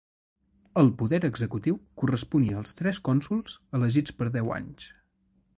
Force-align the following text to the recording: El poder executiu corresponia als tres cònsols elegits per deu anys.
El 0.83 0.87
poder 1.01 1.19
executiu 1.27 1.77
corresponia 2.03 2.57
als 2.63 2.75
tres 2.81 3.03
cònsols 3.11 3.61
elegits 3.81 4.19
per 4.23 4.31
deu 4.39 4.55
anys. 4.61 4.91